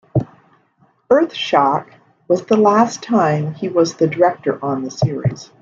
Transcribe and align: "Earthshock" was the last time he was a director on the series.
"Earthshock" 1.11 1.85
was 2.27 2.45
the 2.47 2.57
last 2.57 3.03
time 3.03 3.53
he 3.53 3.69
was 3.69 4.01
a 4.01 4.07
director 4.07 4.57
on 4.65 4.83
the 4.83 4.89
series. 4.89 5.47